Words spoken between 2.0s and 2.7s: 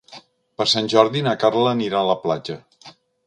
a la platja.